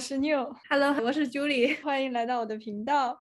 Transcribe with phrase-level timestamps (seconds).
[0.00, 0.56] 是 New。
[0.70, 3.22] Hello，我是 Julie， 欢迎来到我的频道。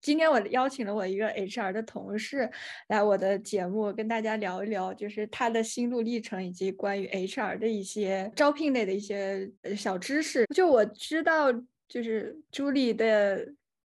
[0.00, 2.50] 今天我邀请了我一个 HR 的同事
[2.88, 10.44] 来我的节目，跟大家聊一聊，就是他的心路历程以及关于 HR 的一些招聘类的一些小知识。
[10.46, 11.52] 就我知道，
[11.86, 13.46] 就是朱莉的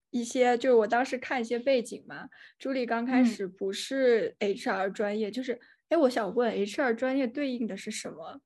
[0.09, 2.27] 一些，就是我当时看一些背景嘛，
[2.57, 5.59] 朱莉刚开始不是 HR 专业，嗯、就是，
[5.89, 8.41] 哎，我想问 HR 专业对应的是什么？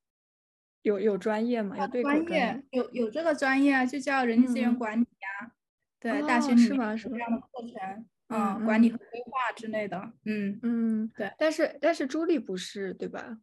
[0.84, 1.76] 有有专业吗？
[1.78, 2.64] 有专业？
[2.72, 5.48] 有有这个专业啊，就叫人力资源管理啊。
[5.48, 5.52] 嗯
[6.00, 6.96] 对，哦、大学里是吗？
[6.98, 11.32] 是这样的课程，嗯，嗯管理和规划之类的，嗯嗯，对。
[11.38, 13.38] 但是但是朱莉不是，对吧？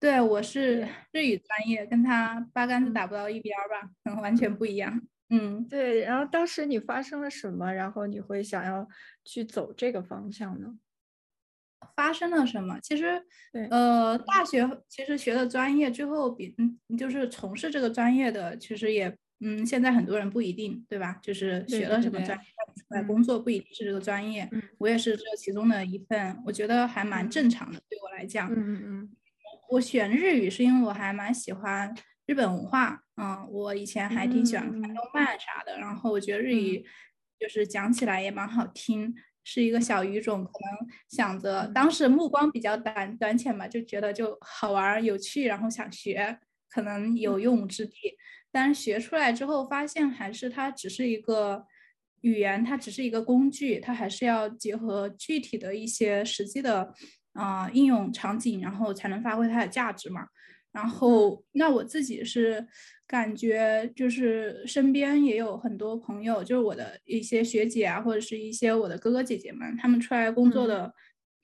[0.00, 5.02] 对，我是日语专业，跟他八竿子打不到一边儿吧，嗯，完全不一样。
[5.28, 6.00] 嗯，对。
[6.00, 7.70] 然后当时你发生了什么？
[7.74, 8.88] 然后你会想要
[9.22, 10.74] 去走这个方向呢？
[11.96, 12.78] 发生了什么？
[12.80, 13.22] 其实，
[13.70, 19.16] 呃，大学其实学的专业之后比，嗯，就是从事这个专业的，其实也。
[19.40, 21.16] 嗯，现在很多人不一定，对吧？
[21.22, 24.48] 就是学了什么专业，出来工作不一定是这个专业。
[24.50, 28.52] 嗯，我也是这其中的一份，我觉得还蛮正常的，对我来讲。
[28.52, 29.10] 嗯嗯嗯。
[29.70, 31.94] 我选日语是因为我还蛮喜欢
[32.26, 36.84] 日本文化，嗯，我以前还挺喜欢看动漫啥的，嗯、然后我觉得日语
[37.38, 39.14] 就是讲起来也蛮好听，
[39.50, 47.94] 是一个小语种，可能想着当时目光比较短短浅嘛，就觉得就好玩有趣，然后想学，可能有用武之地。
[48.52, 51.64] 但是学出来之后，发现还是它只是一个
[52.20, 56.92] 语言，它只是一个工具，它还是要结合具体的一些实际的
[57.32, 60.26] 啊、呃、应用场景，然后才能发挥它的价值嘛。
[60.78, 62.64] 然后，那我自己是
[63.06, 70.94] 感觉就是身边也有很多朋友，就是我的一些学姐啊，或者是一些我的哥哥姐姐们，他们出来工作的，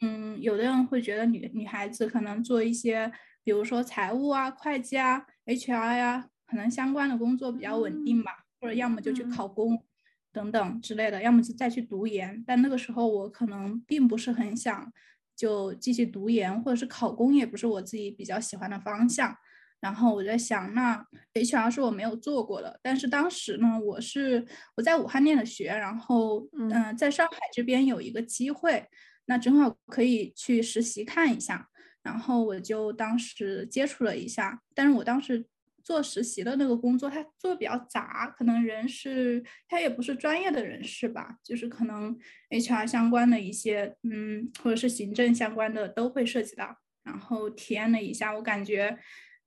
[0.03, 3.11] 嗯，嗯有的人会觉得女女孩子可能做一些，
[3.43, 6.29] 比如说财务啊、会计啊、HR 呀、啊。
[6.47, 9.83] 可能相关的工作比较稳定吧，嗯、或者要么就去考公
[10.31, 12.45] 等等之类的，要么就再去读研。
[12.47, 14.93] 但那个时候我可能并不是很想
[15.37, 19.37] 就继续读研，或者是考公也不是我自己比较喜欢的方向。
[19.81, 24.47] 然后我在想，那 HR 是我没有做过的，但是当时呢，我是
[24.77, 28.87] 我在武汉念的学，然后嗯、呃，在上海这边有一个机会，
[29.27, 31.69] 那正好可以去实习看一下。
[32.03, 35.47] 然后我就当时接触了一下，但是我当时。
[35.85, 42.19] 做实习的那个工作，他做的比较杂，可能人是他也不是专业的人士吧，就是可能
[42.49, 46.79] HR 相关的一些，嗯，或者是行政相关的都会涉及到。
[47.03, 48.99] 然后体验了一下，我感觉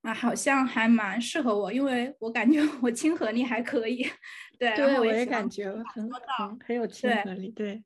[0.03, 4.07] 啊，好像还蛮适合我，因为我感觉我亲和力还可以，
[4.59, 7.83] 对，对，我也感觉很很很有亲和力，对，对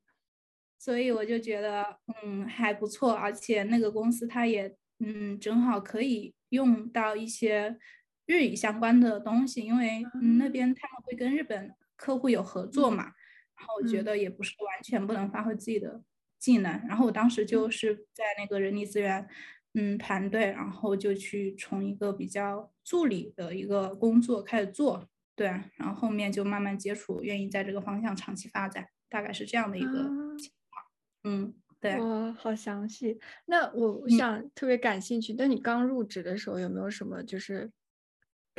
[0.77, 7.77] 所以我就觉得嗯还不错，而且那个公司它也嗯正好可以用到一些。
[8.25, 16.01] 日语相关的东西，因为、嗯、那边他们会跟日本客户有合作嘛，然后我觉得也不是完全不能发挥自己的
[16.39, 16.71] 技能。
[16.87, 19.27] 然后我当时就是在那个人力资源
[19.73, 30.03] 嗯团队，然后就去从一个比较助理的一个工作开始做，对，然后后面就慢慢接触，愿意在这个方向长期发展，大概是这样的一个
[30.37, 30.85] 情况。
[31.23, 31.99] 嗯，对。
[31.99, 33.19] 哇，好详细。
[33.45, 37.69] 那我想特别感兴趣，那、嗯、你刚入职的时候有没有什么就是？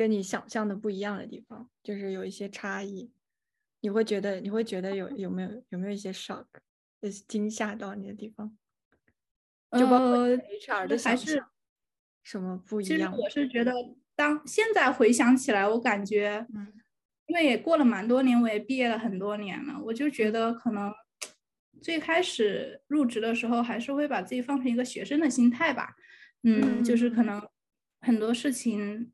[0.02, 3.12] 跟你想象的不一样的地方，就是有一些差异，
[3.82, 6.46] 你会觉得你会觉得有有没有有没有一些 shock，
[7.00, 8.58] 就是惊吓到你的地方？
[9.78, 11.44] 就包括 HR 的还是
[12.24, 13.12] 什么不一样？
[13.12, 13.72] 其实我是觉得，
[14.16, 16.72] 当现在回想起来，我感觉，嗯，
[17.26, 20.92] 因为也过了蛮多年，我也毕业了很多年了，我就觉得可能
[21.80, 25.94] 最开始入职的时候，还是会把自己放成一个学生的心态吧，
[26.42, 27.40] 嗯，嗯就是可能
[28.00, 29.12] 很多事情。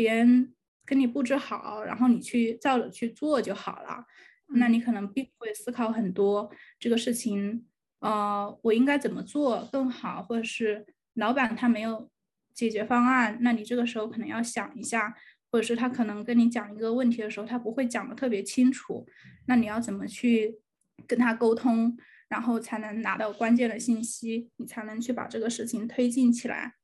[0.00, 0.54] 别人
[0.86, 4.06] 跟你布置好，然后你去照着去做就好了。
[4.48, 7.66] 嗯、那你可能并不会思考很多这个事情，
[7.98, 12.10] 呃，我应该怎么做更好，或者是老板他没有
[12.54, 15.14] 解决方案，那你这个时候可能要想一下，
[15.52, 19.06] 或者是他可能跟你讲一个问题的时候，他不会讲的特别清楚，
[19.48, 20.58] 那你要怎么去
[21.06, 21.94] 跟他沟通，
[22.30, 26.76] 然后才能拿到关键的信息，你才能去把这个事情推进起来。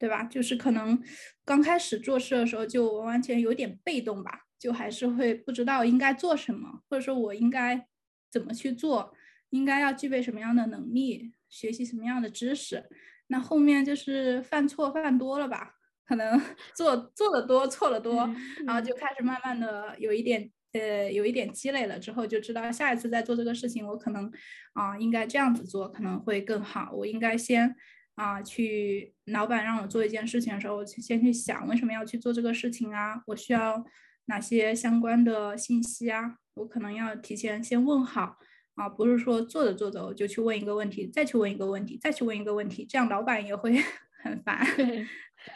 [0.00, 0.24] 对吧？
[0.24, 0.98] 就是可能
[1.44, 7.86] 刚开始做事的时候就完全有点被动吧，就还是会不知道应该做什么，或者说我应该
[8.32, 9.12] 怎么去做，
[9.50, 12.82] 应该要具备什么样的能力，学习什么样的知识。
[13.26, 15.74] 那后面就是犯错犯多了吧，
[16.06, 16.40] 可能
[16.74, 18.28] 做做的多，错的多，
[18.66, 24.32] 然后就开始慢慢的有一点呃有一点积累了之后，就知道下一次再做这个事情，我可能
[24.72, 27.76] 啊、应该这样子做可能会更好，我应该先。
[28.20, 33.22] 啊，去老板让我做一件事情的时候，我先去想为什么要去做这个事情啊？
[33.26, 33.82] 我需要
[34.26, 36.36] 哪些相关的信息啊？
[36.52, 38.36] 我可能要提前先问好
[38.74, 43.82] 啊，不是说做着做着我就去问一个问题，再去问一个问题，再去问一个问题，这样老板也会
[44.22, 44.58] 很烦。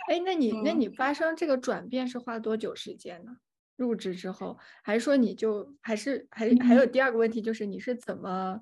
[0.08, 3.36] 哎，那你那你发生这个转变是花多久时间呢？
[3.76, 8.58] 入职之后，还是说你就还是还还有第二个问题，就是你是怎么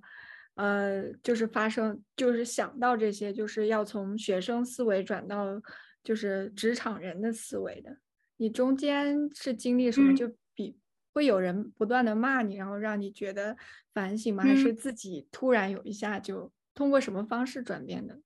[0.55, 5.47] 呃，就是发生就是想到这些，就是要从学生思维转到
[6.05, 7.97] 就是职场人的思维的？
[8.37, 10.15] 你中间是经历什么？
[10.15, 10.77] 就比
[11.13, 13.57] 会有人不断的骂你，然后让你觉得
[13.95, 14.43] 反省吗？
[14.43, 18.21] 还是自己突然有一下就通过什么方式转变的？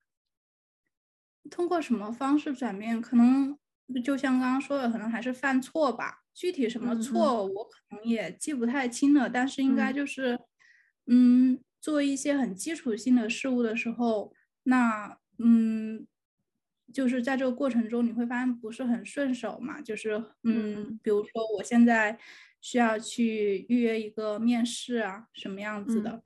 [1.50, 3.00] 通过什么方式转变？
[3.00, 3.56] 可能
[4.02, 6.24] 就像刚刚说的，可能还是犯错吧。
[6.34, 9.30] 具体什么错，我可能也记不太清了。
[9.30, 10.38] 但是应该就是，
[11.06, 14.32] 嗯，做一些很基础性的事物的时候，
[14.64, 16.04] 那嗯，
[16.92, 19.80] 就是在这个过程中，你会发现不是很顺手嘛。
[19.80, 22.18] 就是嗯，比如说我现在
[22.60, 26.24] 需要去预约一个面试啊，什么样子的，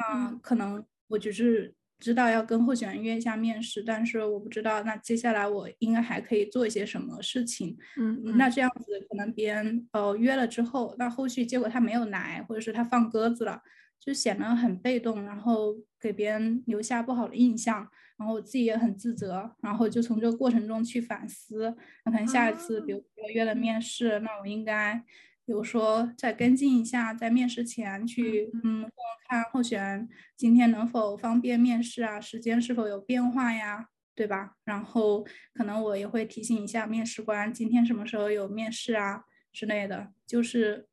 [0.00, 1.74] 那可能我只是。
[2.02, 7.78] 知道要跟候选人约一下面试，但是我不知道那接下来我应该还可以做一些什么事情。
[7.96, 13.62] 嗯，那这样子可能别人呃约了之后，那后续结果他没有来，或者是他放鸽子了，
[14.04, 17.88] 就显得很被动，然后给别人留下不好的印象，
[18.18, 25.04] 然后我自己也很自责，然后就从这个过程中去反思，那可能下一次比如说约了面试，那我应该。
[25.44, 28.88] 比如说，再跟进一下，在面试前去，嗯，
[29.28, 34.52] 看候选人今天能否方便面试啊，时间是否有变化呀，对吧？
[34.64, 40.12] 然后可能我也会提醒一下面试官今天什么时候有面试啊之类的。
[40.24, 40.86] 就是，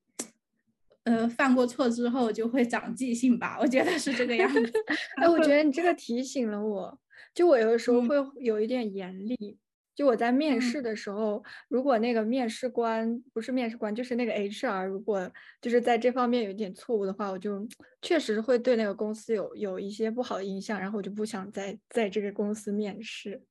[1.10, 4.72] 呃，犯过错之后就会长记性吧，我觉得是这个样子。
[5.18, 7.00] 哎，我觉得你这个提醒了我，
[7.34, 9.58] 就我有的时候会有一点严厉。
[9.96, 15.30] 就我在面试的时候，如果那个面试官不是面试官，就是那个 HR，如果
[15.60, 17.68] 就是在这方面有一点错误的话，我就
[18.02, 23.42] 确实会对那个公司有有一些不好的印象，然后我就不想再在这个公司面试。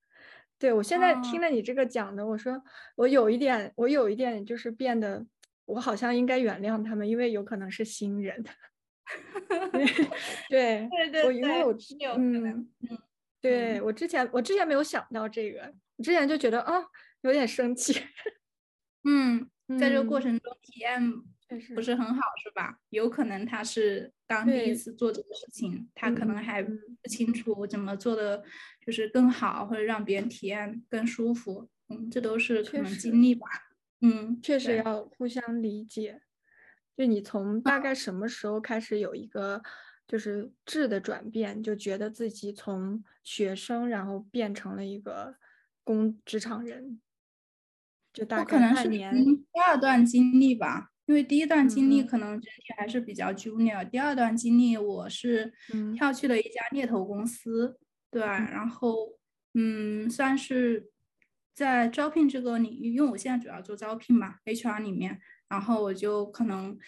[0.58, 2.62] 对我现在听了你这个讲的，我说
[2.96, 5.26] 我有一点，我有一点就是变得，
[5.68, 8.42] 我好像应该原谅他们，因为有可能是新人。
[10.48, 11.72] 对对对，我因为我
[12.16, 12.98] 嗯嗯，
[13.40, 15.72] 对我之前我之前没有想到这个。
[15.96, 16.82] 我之前就觉得啊，
[17.22, 18.00] 有点生气。
[19.04, 19.48] 嗯，
[19.78, 21.00] 在这个过程中体验
[21.74, 22.78] 不是很好，是吧？
[22.90, 26.72] 有可能他是刚第一次做这个事情，他可能还不
[27.08, 28.42] 清楚怎么做的
[28.86, 31.68] 就是更好，或者让别人体验更舒服。
[31.88, 33.46] 嗯，这都是可能经历吧。
[34.00, 36.22] 嗯，确实要互相理解。
[36.96, 39.62] 就你从大概什么时候开始有一个
[40.06, 45.36] 就是质的转变，就觉得自己从学生然后变成了一个。
[45.84, 47.00] 工职场人，
[48.12, 49.10] 就大概半年。
[49.24, 53.88] 第二段经历吧，因为第一段经历可能整体还是比较 junior。
[53.88, 55.50] 第二段经历，我是
[55.96, 57.78] 跳去了一家猎头公司，
[58.10, 59.18] 对，然后
[59.54, 60.90] 嗯，算是
[61.58, 66.78] 在招聘这个领域，因为我现在主要做招聘嘛，HR 里面，然后我就可能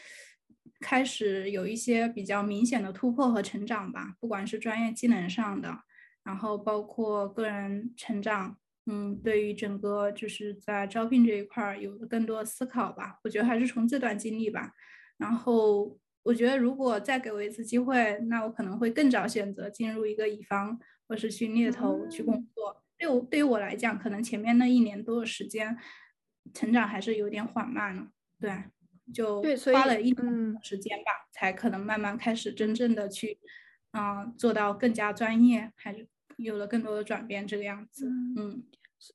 [0.79, 5.77] 开始有一些比较明显的突破和成长吧，不管是专业技能上的，
[6.23, 8.57] 然后包括个人成长。
[8.87, 13.19] 嗯，对于整个就是在招聘这一块儿有了更多思考吧。
[13.25, 14.73] 我觉得还是从这段经历吧。
[15.19, 20.79] 然后我觉得如果再给我一次机会，那我可能会更早选择进入一个乙方，
[21.09, 22.85] 或是去猎头去工作。
[23.01, 25.77] 对我对于我来讲，可能前面那一年多的时间，
[26.55, 28.09] 成长还是有点缓慢了。
[28.39, 28.53] 对，
[29.13, 29.43] 就
[29.73, 33.41] 花了一年时间吧，才可能慢慢开始真正的去，
[33.93, 36.07] 嗯，做到更加专业，还是。
[36.37, 38.65] 有了更多的转变，这个样子，嗯，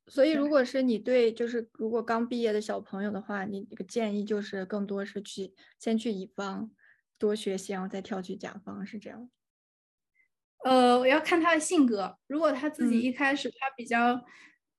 [0.05, 6.69] 所以如果是你对，就是如果刚毕业的小朋友的话，你这个建议就是更多是去先去乙方
[7.17, 9.27] 多学习，然后再跳去甲方，是这样。
[10.65, 14.19] 呃，我要看他的性格，如果他自己一开始他比较，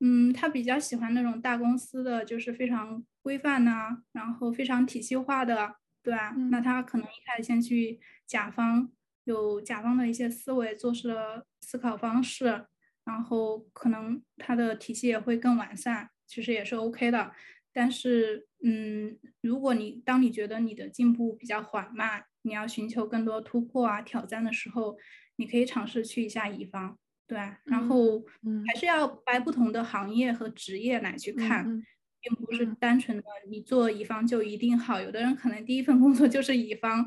[0.00, 6.34] 嗯，他比较喜欢那种大公司的，就是非常规范呐，然后非常体系化的，对吧？
[6.50, 8.90] 那他可能一开始先去甲方。
[9.26, 12.64] 有甲方的一些思维、做事的思考方式，
[13.04, 17.32] 然后可能他的体系也会更完善，其实也是 OK 的。
[17.78, 24.96] 但是，嗯，如果你当你觉得你的进步比较缓慢，你要寻求更多突破啊、挑战的时候，
[25.36, 27.36] 你可以尝试去一下乙方，对。
[27.64, 28.24] 然后，
[28.66, 31.64] 还是要掰不同的行业和职业来去看，
[32.22, 34.98] 并不是单纯的你做乙方就一定好。
[34.98, 37.06] 有的人可能第一份工作就是 乙方。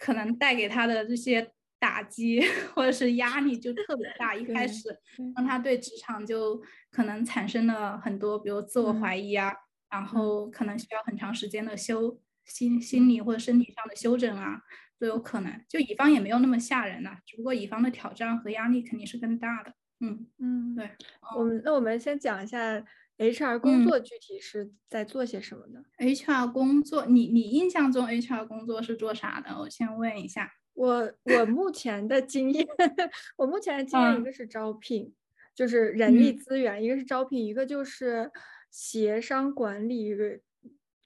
[0.00, 1.50] 可能带给他的这些
[1.80, 2.40] 打击
[2.72, 4.96] 或者是压力就特别大，一开始
[5.34, 6.62] 让他对职场就
[6.92, 9.52] 可能产生了很多，比如自我怀疑啊，
[9.90, 14.60] 然后可能需要很长时间的修心心理或者身体上的修整啊，
[14.98, 15.64] 都有可能。
[15.68, 19.72] 就乙方也没有那么吓人呐，只不过乙方的挑战和压力肯定是更大的。
[20.00, 20.90] 嗯嗯，对。
[21.36, 22.84] 我们那我们先讲一下
[23.18, 25.82] HR 工作具体是在做些什么的。
[25.98, 29.58] HR 工作，你你印象中 HR 工作是做啥的？
[29.58, 30.52] 我先问一下。
[30.74, 32.64] 我我目前的经验，
[33.36, 35.12] 我目前的经验一个是招聘，
[35.52, 38.30] 就是人力资源；一个是招聘，一个就是
[38.70, 40.40] 协商管理一个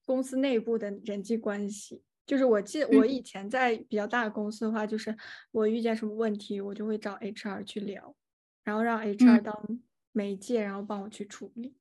[0.04, 2.02] 公司内部的人际关系。
[2.25, 5.14] 就是我记我以前在比较大的公司的话，就是
[5.50, 8.14] 我遇见什么问题，我就会找 HR 去聊，
[8.62, 9.81] 然后让 HR 当
[10.12, 11.75] 媒介，然后帮我去处理。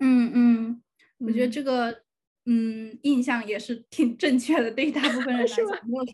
[0.00, 0.82] 嗯嗯，
[1.18, 2.02] 我觉得这个
[2.44, 6.04] 嗯印象也是挺正确的，对于大部分人来讲没有。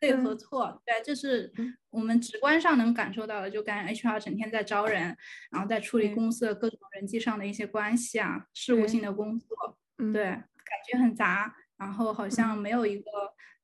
[0.00, 1.52] 对和错，对，这是
[1.90, 3.50] 我们直观上能感受到的。
[3.50, 5.16] 就感觉 HR 整天在招人，
[5.50, 9.48] 然后在处理公司的各种人际上的一些关系啊，事务性的工作，
[10.12, 10.44] 对，感
[10.90, 11.54] 觉很杂。
[11.76, 13.04] 然后好像没有一个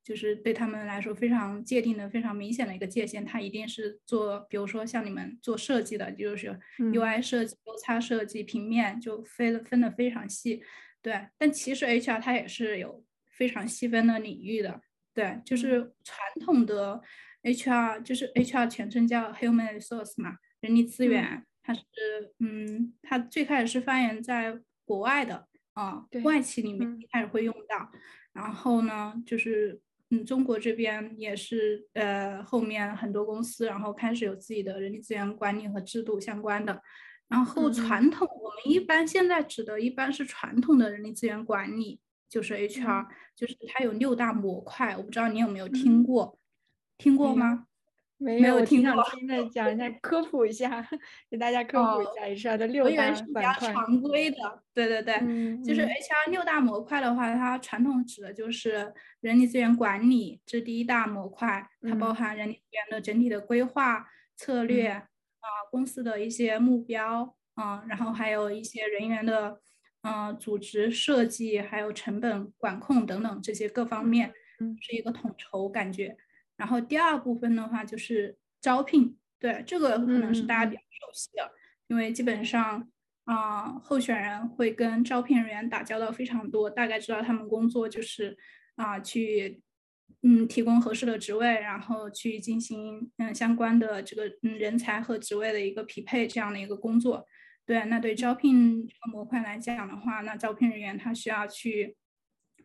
[0.02, 3.24] 就是对他们来说非常界定的非常明显的一个界限。
[3.24, 10.62] 他一定是做，比如说像你们做设计的，就是 UI 设计、U 叉设计、平面，就分分的非常细。
[11.02, 14.80] 对，但其实 HR 它也是有非常细分的领域的。
[15.16, 17.00] 对，就是传统的
[17.42, 21.42] HR，就是 HR 全称叫 Human Resource 嘛，人力资源。
[21.62, 21.82] 它是，
[22.38, 27.90] 嗯，它最开始是发源在国外的啊，外企里面一开始会用到。
[28.34, 29.80] 然后呢，就是
[30.10, 36.82] 嗯，中国这边也是，呃，后面很多公司然后开始有自己的人力资源管理和制度相关的。
[37.28, 41.98] 然后传统，我们一般现在指的一般是传统的人力资源管理。
[42.28, 46.38] 就是 HR，就是它有六大模块，我不知道你有没有听过，
[46.98, 47.66] 听过吗？
[48.18, 48.96] 没有，我挺想。
[49.10, 50.88] 听的，讲一下，科普一下，
[51.30, 52.04] 给大家科普一
[52.40, 54.00] 下 HR 的六大是比较常。
[54.00, 55.14] 规的，对对对，
[55.62, 65.04] 就是 HR 六大模块的话，它传统指的就是人力资源管理，这第一大模块，它包含人力资源的整体的规划策略啊，
[65.70, 69.60] 公司的一些目标啊，然后还有一些人员的。
[70.06, 76.16] 嗯，组织设计还有成本管控等等这些各方面，嗯，是一个统筹感觉。
[76.56, 81.52] 然后第二部分的话就是招聘，对这个可能是大家比较熟悉的，
[81.88, 82.88] 因为基本上
[83.24, 88.38] 啊，候选人会跟招聘人员打交道非常多，大概知道他们工作就是
[88.76, 89.60] 啊去
[90.22, 97.26] 嗯提供合适的职位，然后去进行嗯相关的这个嗯人才和职位的一个匹配这样的一个工作。
[97.66, 101.96] 对，那对招聘这个模块来讲的话，那招聘人员他需要去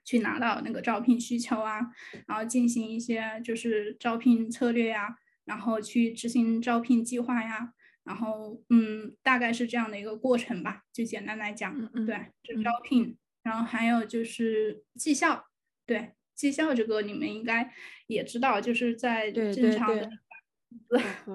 [0.04, 1.80] 去拿到那个招聘需求啊，
[2.28, 5.16] 然后进行一些就是招聘策略呀，
[5.46, 10.84] 然后去执行招聘计划呀，然后嗯，大概是这样的一个过程吧。
[10.94, 15.46] 就简单来讲，对，这招聘，然后还有就是绩效，
[15.88, 17.74] 对，绩效这个你们应该
[18.06, 20.08] 也知道，就是在正常的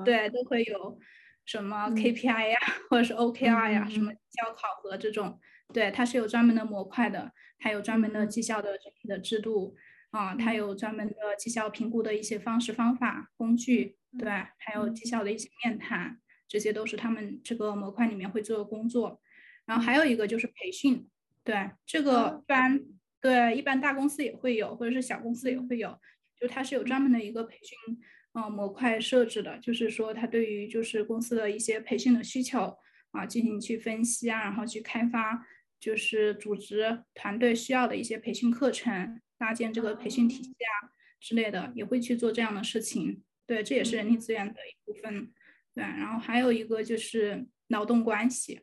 [0.05, 1.01] 对 都会有。
[1.47, 2.59] 什么 KPI 呀，
[2.91, 5.41] 或者是 OKR 呀，什么绩效考核这种，
[5.73, 9.75] 对，它是有专门的模块的，它有专门的绩效的整体的制度
[10.11, 19.21] 啊，它有专门的绩效评估的一些方式方法工具，对，还有绩效的一些面谈，这些都是他们这个模块里面会做的工作。
[19.65, 21.09] 然后还有一个就是培训，
[21.43, 22.81] 对，这个一般
[23.21, 25.99] 对一般大公司也会有，或者是小公司也会有，
[26.41, 28.01] 就它是有专门的一个培训。
[28.33, 32.77] 呃，模块设置的，就是说它对于就是公司的一些培训的需求
[33.13, 35.47] 啊，进行去分析啊，然后去开发，
[35.81, 43.23] 就是组织团队需要的一些培训课程，搭建这个培训体系啊之类的，也会去做这样的事情。
[43.47, 45.33] 对，这也是人力资源的一部分。
[45.75, 48.61] 对，然后还有一个就是劳动关系，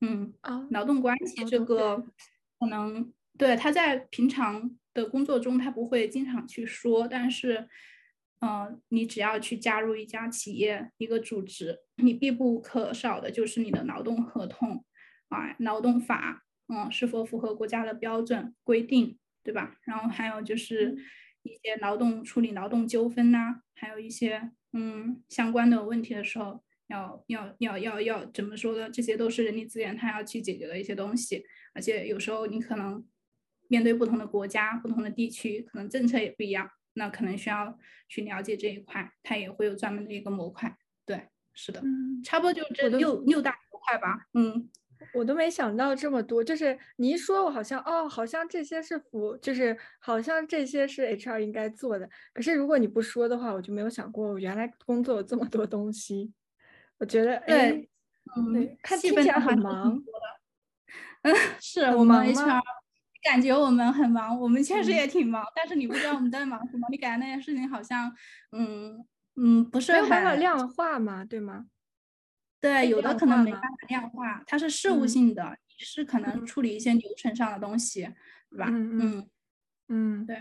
[0.00, 0.32] 嗯，
[0.70, 2.06] 劳动关系这个
[2.60, 7.68] 可能对他在平常的工作中他不会经常去说，但是。
[8.40, 14.84] 嗯，你只要去加入一家企业、一个组织，你必不可少的就是你的劳动合同
[15.28, 19.78] 啊、劳动法，嗯，是否符合国家的标准规定，对吧？
[19.84, 20.96] 然后还有就是
[21.42, 28.88] 一些劳动处理劳动纠纷呐，还有一些嗯相关的问题的时候，要要要要要怎么说呢？
[28.88, 33.04] 这些都是人力资源他要去解决的一些东西，而且有时候你可能
[33.68, 36.68] 面对不同的国家、不同的地区，可能政策也不一样。
[36.94, 40.76] 那可能需要去了解这一块，它也会有专门的一个模块。
[41.06, 41.80] 对，是的，
[42.24, 44.26] 差不多就这六六大模块吧。
[44.34, 44.68] 嗯，
[45.14, 52.10] 我都没想到这么多，就是你一说，我好像哦，好像这些是服，就是好像这些是 HR 应该做的。
[52.32, 56.32] 可是如果你不说的话，我就没有想过，我原来工作有这么多东西。
[56.98, 57.88] 我觉得对，
[58.34, 60.02] 嗯，看听起来很忙。
[61.22, 62.60] 嗯，是我们 HR
[63.28, 68.10] 感觉我们很忙，我们确实也挺忙，但是你不知道我们在忙什么，你感觉那件事情好像，
[68.52, 69.04] 嗯
[69.36, 71.66] 嗯，不是没有办法量化嘛，对吗？
[72.58, 78.08] 对，有的可能没办法量化，它是事务性的，是可能处理一些流程上的东西，
[78.50, 78.68] 对吧？
[78.70, 79.28] 嗯嗯
[79.88, 80.36] 嗯，对。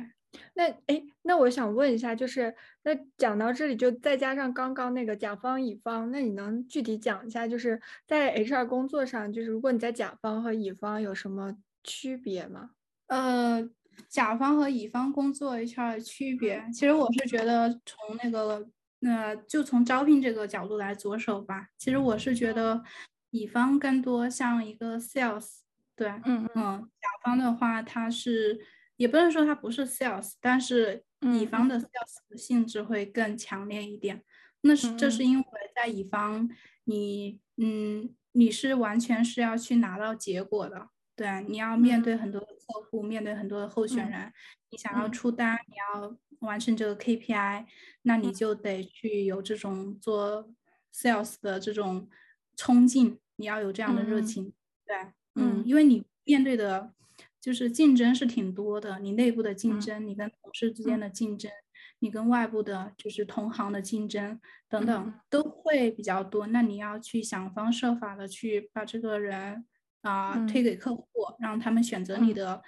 [0.53, 12.71] 那哎，那我想问一下，就是那讲到这里，就再加上刚刚那个甲方乙方，那你能具体讲一下，就是在 HR 工作上，就是如果你在甲方和乙方有什么区别吗？
[13.07, 13.69] 呃，
[14.09, 18.67] 甲方和乙方工作 HR 的区别，其实我是觉得从那个。
[18.99, 21.67] 那就从招聘这个角度来着手吧。
[21.77, 22.83] 其实我是觉得，
[23.29, 25.59] 乙方更多像一个 sales，
[25.95, 26.81] 对，嗯嗯。
[26.99, 28.59] 甲方的话，他是
[28.95, 31.87] 也不能说他不是 sales，但是乙方的 sales
[32.27, 34.23] 的性质会更强烈一点。
[34.61, 35.45] 那是这是因为
[35.75, 36.49] 在乙方，
[36.85, 44.31] 你嗯，你是完全是要去拿到结果的，对，你要面对很多的客户，面对很多的候选人，
[44.69, 46.17] 你想要出单，你要。
[46.41, 47.65] 完成这个 KPI，
[48.03, 50.47] 那你就得去有这种做
[50.93, 52.07] sales 的这种
[52.55, 54.53] 冲劲，你要有这样的热情，
[54.85, 54.95] 对，
[55.33, 56.93] 嗯，因为你面对的，
[57.41, 61.51] 就是竞争是挺多的，你内部的竞争，你跟同事之间的竞争，
[61.97, 66.45] 你跟外部的，就是同行的竞争等等，都会比较多。
[66.45, 69.65] 那你要去想方设法的去把这个人
[70.07, 71.05] 啊推给客户，
[71.39, 72.61] 让他们选择你的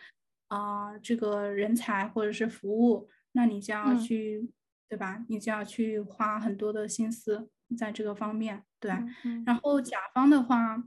[0.48, 3.10] 啊这个人才或者是服务。
[3.32, 4.52] 那你就要去，
[4.90, 5.24] 对吧？
[5.30, 8.92] 你就要去花很多的心思在这个方面，对。
[9.46, 10.84] 然后甲方的话，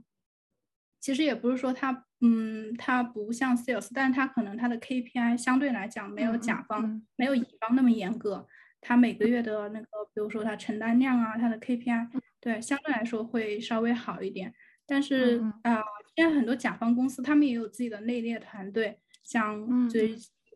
[0.99, 8.45] 其实也不是说他，嗯，他不像 sales，但是他可能他的 KPI 相对来讲没有甲方、没有乙方那么严格。
[8.81, 12.09] 他每个月的那个，比如说他承担量啊，他的 KPI，
[12.41, 14.53] 对，相对来说会稍微好一点。
[14.85, 15.81] 但是啊，
[16.15, 19.99] 现在很多甲方公司他们也有自己的内列团队，像就。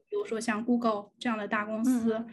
[0.09, 2.25] 比如说像 Google 这样的大公司，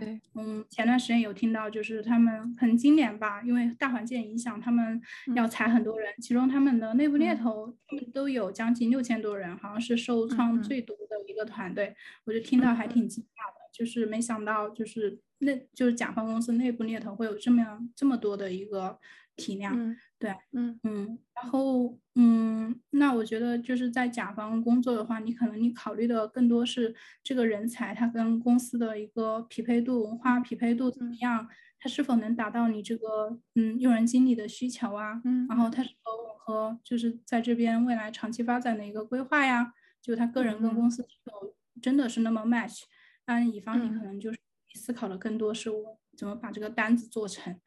[0.00, 4.98] 对，嗯，前段时间有听到，就是他们很经典吧，因为大环境影响，他们
[5.36, 7.34] 要裁很多人，其中他们的内部猎。
[7.34, 18.98] 头他们都有将近六千多人，好像是受创最多的一个团队，我就听到还挺惊讶的，就是没想到就是那就是甲方公司内部猎头会有这么样这么多的一个
[19.36, 19.94] 体量。
[20.22, 20.78] 对，嗯。
[20.84, 31.48] 嗯，然后嗯，那我觉得就是在甲方工作的话，你可能你考虑的更多是这个人才他跟公司的一个匹配度、文化匹配度怎么样，
[31.80, 42.82] 他是否能达到你这个嗯用人经理的需求啊，嗯，然后他是否吻合就是在这边未来长期发展的一个规划呀，就他个人跟公司是否真的是那么 match，
[43.24, 44.38] 但乙方你可能就是
[44.74, 47.52] 思考的更多是我怎么把这个单子做成。
[47.52, 47.60] 嗯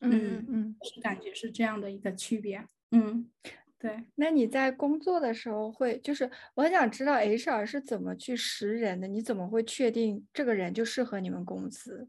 [0.00, 2.64] 嗯嗯，是感觉是这样的一个区别。
[2.92, 3.30] 嗯，
[3.78, 4.04] 对。
[4.16, 9.08] 那你在工作的时候会，就是我很想知道 HR 是怎么去识人的？
[9.08, 12.08] 你怎么会确定这个人就适合你们公司？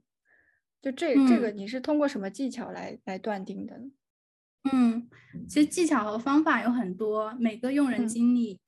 [0.81, 3.79] 就这这个你是通过什么技巧来来断定的？
[4.71, 5.07] 嗯，
[5.47, 8.59] 其实技巧和方法有很多，每个用人经理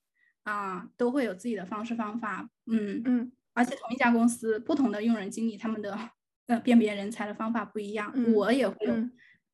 [0.43, 2.49] 啊都会有自己的方式方法。
[2.67, 6.11] 嗯嗯，而且同一家公司不同的用人经理他们的。
[6.47, 8.93] 呃，辨别人才的方法不一样，我也会有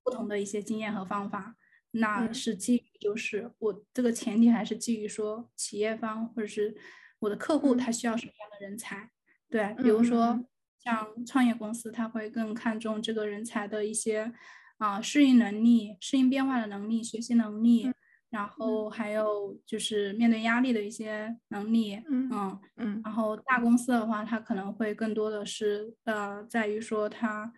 [0.03, 1.55] 不同的一些经验和方法。
[1.91, 6.75] 那是基于，就是我这个前提还是基于说，企业方或者是
[7.19, 9.11] 我的客户他需要什么样的人才。
[9.49, 10.43] 对，比如说
[10.79, 14.33] 像创业公司，他会更看重这个人才的一些
[14.77, 17.91] 啊适应能力、适应变化的能力、学习能力。
[18.33, 27.53] 然后还有就是面对压力的一些能力，嗯嗯，然后大公司的话，它可能会更多的是呃，在于说它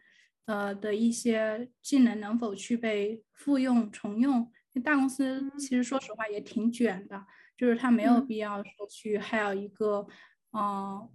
[0.47, 4.51] 呃的一些技能能否去被复用重用。
[4.83, 7.25] 大公司其实说实话也挺卷的，
[7.57, 10.05] 就是它没有必要说去还有一个，
[10.51, 11.07] 嗯，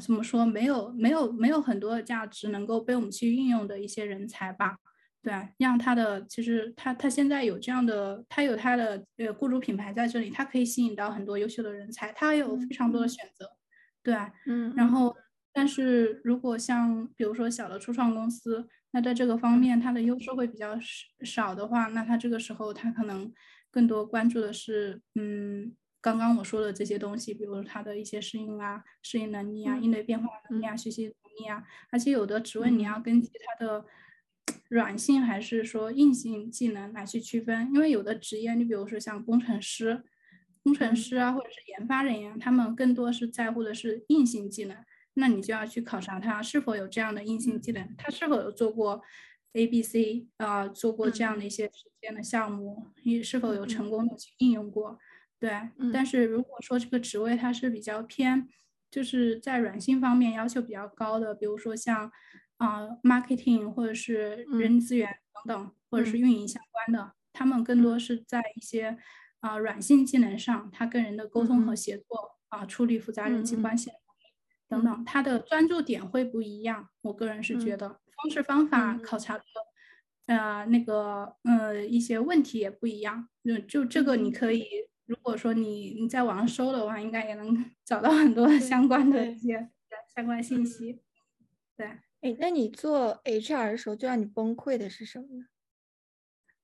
[0.00, 4.78] 怎么说没有没有没有很多的价值能够被我们去运用的一些人才吧。
[5.24, 13.50] 对，让他的其实他他现在有这样的，他有他的呃雇主品牌在这里，他可以吸引到很多优秀的人才，他有非常多的选择。
[14.02, 14.14] 对，
[14.46, 15.16] 嗯，然后
[15.50, 20.78] 但是如果像比如说小的初创公司，那在这个方面它的优势会比较
[21.24, 23.32] 少的话，那他这个时候他可能
[23.70, 33.82] 更多关注的是，嗯，刚刚我说的这些东西，比如他的一些适应啊、适应能力啊、应对变化能力啊、学习能力啊，而且有的职位你要根据他的。
[34.74, 40.02] 软性还是说硬性技能来去区分，因为有的职业，你比如说像工程师、
[40.64, 44.76] 工程师啊，或者是研发人员，他们更多是在乎的是硬性技能，
[45.14, 49.00] 那你就要去考察他是否有这样的硬性技能，他是否有做过
[49.52, 54.98] A、B、C 啊，做过这样的一些实践的项目，你是否有成功的去应用过？
[55.38, 55.52] 对，
[55.92, 58.48] 但是如果说这个职位它是比较偏，
[58.90, 62.10] 就是在软性方面要求比较高的，比如说像。
[62.58, 65.08] 啊，marketing 或者是人力资源
[65.44, 68.96] 等等，或者是运营相关的，他们更多是在一些
[69.40, 73.90] 啊软性技能上，他跟人的沟通和协作啊，处理复杂人际关系。
[74.68, 76.88] 等等，他的专注点会不一样。
[77.02, 78.00] 我个人是觉得。
[78.16, 79.44] 方式方法考察的
[80.26, 83.28] 呃那个呃一些问题也不一样。
[83.44, 84.64] 就就这个你可以，
[85.04, 89.70] 如果说你你在网上搜的话，应该也能 找到很多相关的一些。
[90.14, 91.00] 相关信息。
[91.76, 91.98] 对。
[92.24, 95.44] 哎，那你做 HR 的时候，最让你崩溃的是什么呢？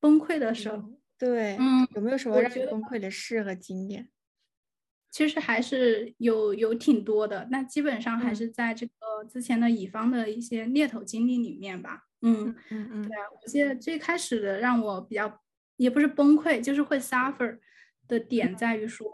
[0.01, 0.83] 崩溃的时候，
[1.19, 4.09] 对，嗯，有没有什么让你崩溃的事和经验？
[5.11, 12.05] 其实还是有有挺多的，那基本上还是在这个之前的乙方的一些猎头经历里面吧。
[12.23, 15.43] 嗯嗯嗯，对啊，我记得最开始的让我比较
[15.77, 17.59] 也不是崩溃，就是会 suffer
[18.09, 19.07] 的点在于说，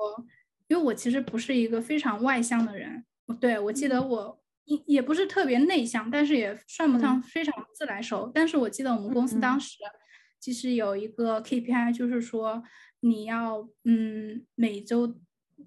[0.68, 3.04] 因为我其实不是一个非常外向的人。
[3.40, 4.40] 对，我记得我。
[4.66, 8.30] 也也不是特别内向，但是也算不上非常自来熟。
[8.34, 9.78] 但是我记得我们公司当时
[10.40, 12.62] 其实有一个 KPI，就是说
[13.00, 15.18] 你要嗯每周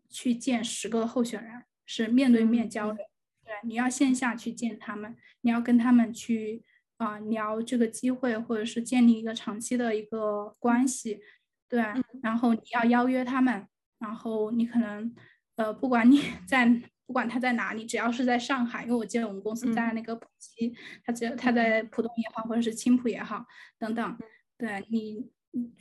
[0.10, 2.98] 去见十个候选人，是面对面交流。
[3.44, 6.64] 对，你要线下去见他们，你要跟他们去
[6.98, 11.22] 啊聊这个机会，或者是建立一个长期的一个关系。
[11.70, 11.82] 对，
[12.22, 13.66] 然后你要邀约他们，
[14.00, 15.16] 然后你可能
[15.56, 16.82] 呃不管你 在。
[17.10, 20.72] 不管他在哪里，只要是在上海，因为我记得我们公司在那个浦西，
[21.04, 23.44] 他只要他在浦东也好，或者是青浦也好，
[23.80, 24.18] 等等。
[24.60, 25.28] 对你，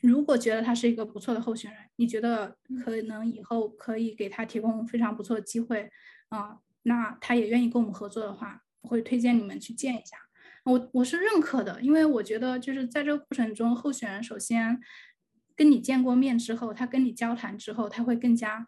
[0.01, 5.91] 如果觉得他是一个不错的候选人，你觉得可能以后可以给他提供非常不错的机会
[6.31, 10.17] 啊，那他也愿意跟我们合作的话，我会推荐你们去见一下。
[10.65, 14.81] 我我是认可的，因为我觉得就是在这个过程中，候选人首先
[15.55, 18.67] 跟你见过面之后，他跟你交谈之后，他会更加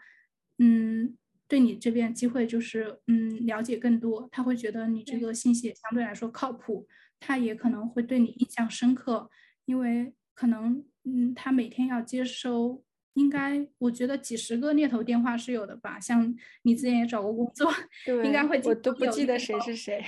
[0.59, 1.17] 嗯。
[1.51, 6.87] 对你这边机会就是，嗯，了解更多，他会觉得你这个信息也相对来说靠谱，
[7.19, 9.29] 他也可能会对你印象深刻，
[9.65, 12.85] 因为可能，嗯，他每天要接收，
[13.15, 16.33] 应该我觉得几十个猎头电话是有的吧，像
[16.63, 17.69] 你之前也找过工作，
[18.25, 20.05] 应该会我都不记得谁是谁，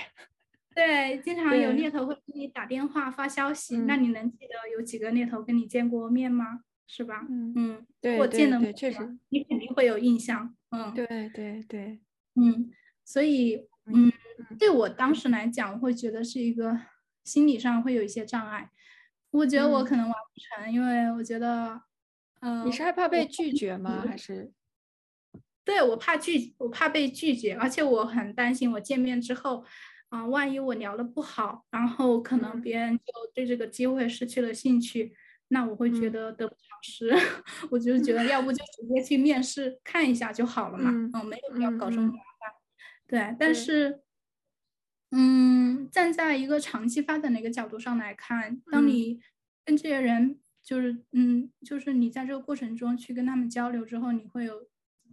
[0.73, 6.61] 对，经常有猎头会给你打电话发消息，那你能记得有几个猎头跟你见过面吗？
[6.95, 7.25] 是吧？
[7.27, 10.55] 嗯嗯，对对对，确实，你肯定会有印象。
[10.69, 11.99] 嗯，对对对，
[12.35, 12.69] 嗯，
[13.03, 14.11] 所以嗯，
[14.59, 16.79] 对我当时来讲，我会觉得是一个
[17.23, 18.69] 心理上会有一些障碍。
[19.31, 21.81] 我觉得我可能完不成，因为我觉得，
[22.41, 24.05] 嗯，你是害怕被拒绝吗？
[24.07, 24.53] 还是？
[25.65, 29.65] 对我怕拒，我怕被拒绝，而且我很担心，我见面之后，
[30.09, 33.03] 啊，万一我聊的不好，然后可能别人就
[33.33, 35.15] 对这个机会失去了兴趣。
[35.53, 37.09] 那我会觉得得不偿失，
[37.69, 42.51] 我就是觉得要不就直接去面试看一下就好了嘛，嗯，没有必要搞这么麻烦。
[43.07, 44.01] 对，但是，
[45.11, 49.21] 嗯，站在一个长期发展的一个角度上来看，当你
[49.63, 54.67] 跟这些人就是，嗯，就是你在这个过程中去跟他们交流之后，你会有，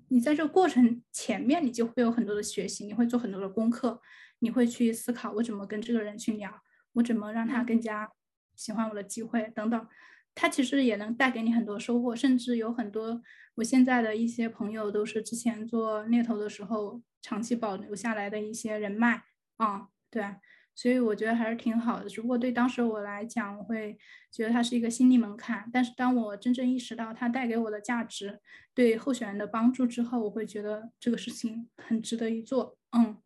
[0.09, 4.00] 你在这个过程前面你就会有很多的学习，你会做很多的功课，
[4.38, 6.62] 你会去思考我怎么跟这个人去聊，
[6.94, 8.11] 我怎么让他更加
[8.57, 9.87] 喜欢我的机会等等。
[10.35, 13.21] 它其实也能带给你很多收获，甚至有很多
[13.57, 19.25] 我现在的一些朋友都是之前做猎头的时候长期保留下来的一些人脉
[19.59, 20.37] 啊，对，
[20.75, 22.09] 所以我觉得还是挺好的。
[22.09, 23.99] 只不过对当时我来讲，我会
[24.31, 28.40] 觉得它是一个心理门槛，但是当我真正意识到它带给我的价值，
[28.75, 32.79] 对候选人的帮助之后，我会觉得这个事情很值得一做。
[32.97, 33.19] 嗯，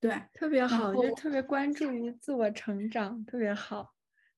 [0.00, 3.94] 对，特别好，就特别关注于自我成长，特别好。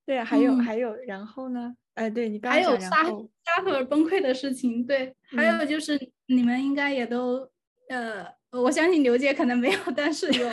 [0.06, 1.74] 对，还有还有，然后呢？
[1.94, 7.46] 哎，对你刚还有沙沙特崩溃的事情，对，还有就是你们应该也都，
[7.90, 10.48] 呃，我相信刘姐可能没有，但是有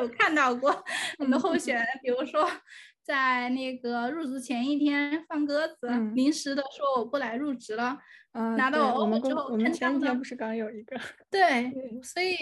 [0.00, 0.70] 有看到过
[1.18, 2.48] 很多候选人，比如说
[3.02, 7.98] 在那个入职前一天放鸽子，临时的说我不来入职了，
[8.56, 10.96] 拿到我们之后，我们前几天不是刚有一个，
[11.30, 11.72] 对，
[12.04, 12.36] 所以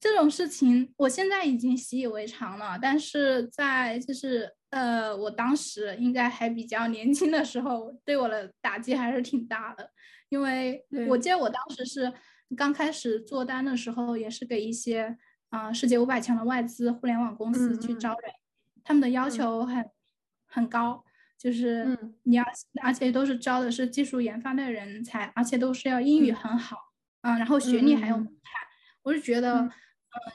[0.00, 4.54] 这种事情我现在已经习以为常了，但是在就是。
[4.74, 9.88] 呃，我当时应该还比较年轻的时候，对我的打击还是挺大的，
[10.30, 11.16] 因为我。
[11.16, 12.12] 记得我当时是
[12.56, 15.16] 刚开始做单的时候，也是给一些
[15.50, 18.32] 啊世界五百强的外资互联网公司去招人，
[18.82, 19.88] 他们的要求很
[20.48, 21.04] 很高，
[21.38, 22.44] 就是你要，
[22.82, 26.76] 而且都是招的是技术研发的人才，而且都是要英语很好
[27.22, 28.34] 啊，然后学历还有门槛，
[29.04, 29.70] 我是觉得，嗯，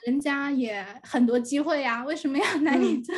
[0.06, 3.14] 人家也很多机会呀，为什么要来你这？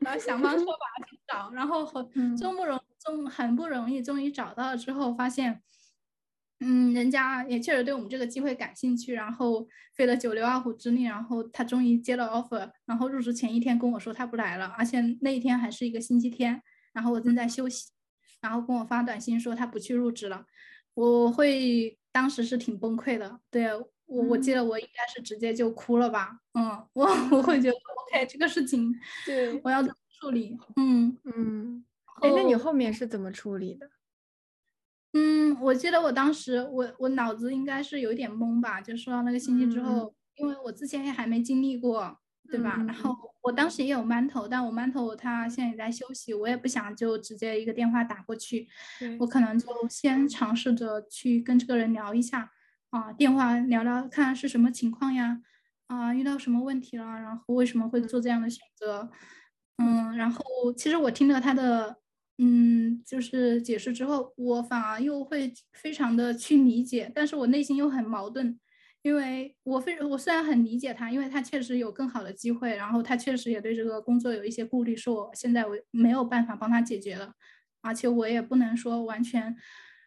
[0.00, 5.62] 我要想方设法去找，然后很终不容终很不容易，终于找到了之后，发现。
[6.62, 17.90] 嗯，人家也确实对我们这个机会感兴趣，然后费了九牛二虎之力，然后他终于接了 offer，然后入职前一天跟我说他不来了，而且那一天还是一个星期天，然后我正在休息，
[18.42, 20.44] 然后跟我发短信说他不去入职了，
[20.92, 23.66] 我会当时是挺崩溃的，对
[24.10, 27.76] 我我记得我应该是直接就哭了吧，嗯， 我我会觉得
[28.12, 28.92] OK 这个事情，
[29.24, 30.58] 对，我要怎么处理？
[30.76, 31.84] 嗯嗯，
[32.20, 33.88] 哎，那你后面是怎么处理的？
[35.12, 42.18] 嗯，我记得我当时，我我脑子应该是有点懵吧，就收到那个信息之后，因为我之前也还没经历过，
[42.48, 42.76] 对吧？
[42.86, 48.68] 然后我当时也有馒头，但我馒头他现在也在休息，我也不想就直接一个电话打过去，
[49.18, 52.52] 我可能就先尝试着去跟这个人聊一下，
[52.92, 55.40] 啊，电话聊聊看是什么情况呀，
[55.86, 59.08] 啊，遇到什么问题了，然后为什么会做这样的选择，
[59.78, 60.42] 嗯，然后
[60.76, 61.96] 其实我听了他的。
[62.42, 68.58] 嗯，就是解释之后，我反而又会非常的去理解，但是我内心又很矛盾，
[69.02, 77.34] 因为我非我虽然很理解他，因为他确实有更好的机会，然后他确实也对这个工作有一些顾虑，是我现在我没有办法帮他解决的，
[77.82, 79.54] 而且我也不能说完全，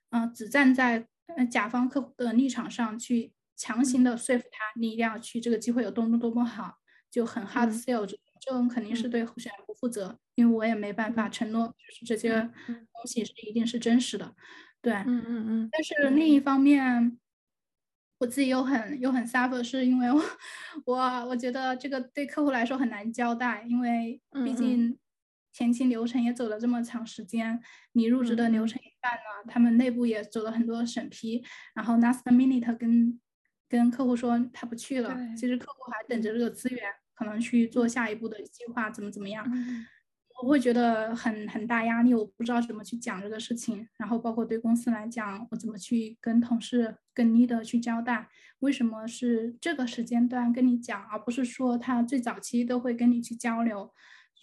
[0.10, 1.08] 嗯，只站在
[1.50, 6.76] 甲方客户的立场上去强行的说服他，你一定要去，这个机会有多么多么好，
[7.12, 8.06] 就很 hard sell。
[8.46, 14.36] 这种肯定是对候选人不负责，因为我也没办法承诺，就是这些东西是一定是真实的，
[14.82, 15.70] 对，嗯嗯嗯。
[15.72, 17.18] 但是另一方面，
[18.18, 20.22] 我自己又很又很 suffer，是因为我
[20.86, 25.00] 我我觉得这个对客户来说很难交代，因为毕竟
[25.54, 27.62] 前期流程也走了这么长时间，
[27.94, 31.44] 你入职的流程也办了，他们内部也走了很多审批，
[31.76, 33.20] 然后 last minute 跟
[33.70, 36.82] 跟客户说他不去了，其实客户还等着这个资源。
[37.16, 39.46] 可能去做下一步的计划，怎么怎么样？
[40.42, 43.88] 我会觉得很很大压力，我不知道怎么去讲这个事情。
[44.00, 48.28] 然后包括对公司来讲，我怎么去跟同事、跟 leader 去交代，
[48.60, 53.94] 为什么是这个时间段跟你讲，而不是说他最早期都会跟你去交流。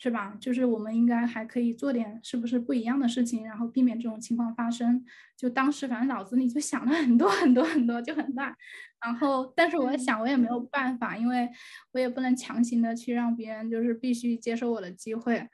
[0.02, 0.34] 是吧？
[0.40, 5.04] 就是我们应该还可以做点是不是不一样的事情，然后避免这种情况发生。
[5.36, 8.56] 就当时反正脑子里就想了很多很多很多，就很乱。
[9.04, 11.50] 然后，但是我想我也没有办法，因为
[11.92, 15.46] 我也不能强行的去让别人就是必须接受我的机会。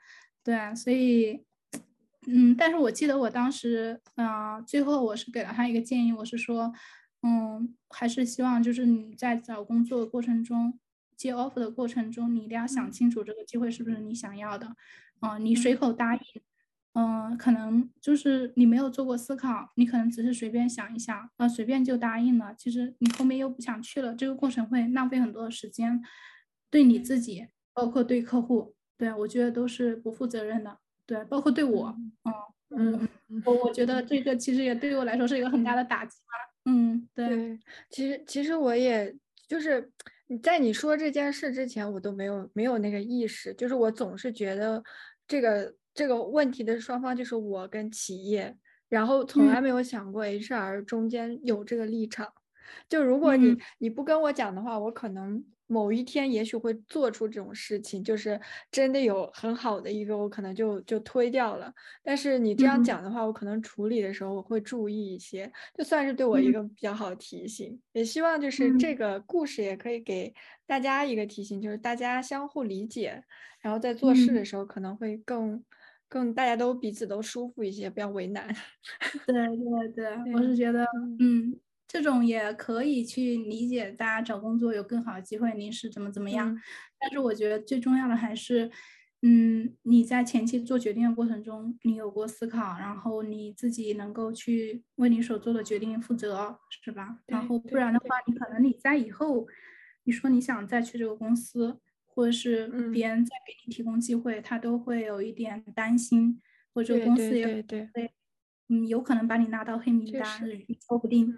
[0.43, 1.43] 对，所以，
[2.25, 6.73] 嗯，但是我记得我当时，啊，最后我是给了他一个建议，我是说，
[7.21, 10.79] 嗯，还是希望就是你在找工作的过程中。
[11.17, 14.75] 接 offer 的过程中，你一定要想清楚这个机会是不是你想要的，
[15.19, 16.21] 啊，你随口答应，
[16.93, 26.01] 嗯，可能就是你没有做过思考，你可能只是随便想一想，啊，随便就答应了，其实你后面又不想去了，这个过程会浪费很多的时间，
[26.69, 30.77] 对你自己，包括对客户，对我觉得都是不负责任的，
[31.07, 31.95] 对，包括对我，
[32.69, 39.15] 嗯嗯，我我觉得这个其实也对我来说是一个很大的打击吧，嗯，对，其实其实我也
[39.47, 39.91] 就是。
[40.27, 44.83] 你在你说这件事之前，我都没有没有那个意识，就是我总是觉得
[45.27, 48.55] 这个这个问题的双方就是我跟企业，
[48.89, 52.31] 然后从来没有想过 HR 中间有这个立场。
[52.89, 55.43] 就如果你你不跟我讲的话，我可能。
[55.67, 58.39] 某一天也许会做出这种事情，就是
[58.71, 61.71] 真的有很好的一个，我可能就就推掉了。
[62.01, 67.79] 但是你这样讲的话，我可能处理的时候我会注意一些，就算是对我一个比较好的提醒。
[67.91, 70.33] 也希望就是这个故事也可以给
[70.65, 73.23] 大家一个提醒，就是大家相互理解，
[73.59, 75.63] 然后在做事的时候可能会更
[76.07, 78.47] 更大家都彼此都舒服一些，不要为难。
[79.25, 80.85] 对对对，我是觉得，
[81.19, 81.59] 嗯。
[81.87, 86.59] 这种也可以去理解，大家找工作有更好的机会，您是怎么怎么样？
[86.99, 88.69] 但是我觉得最重要的还是，
[89.21, 97.19] 嗯，你在前期做决定的过程中，你有过思考，然后你自己能够去为你所做的决定负责，是吧？
[97.27, 99.47] 然后不然的话，你可能你在以后，
[100.03, 106.41] 你说你想再去这个公司，或者是别人再给你提供机会，他都会有一点担心，
[106.73, 108.11] 或者公司也会。
[108.69, 110.25] 嗯，有可能把你拉到黑名单，
[110.85, 111.33] 说不定，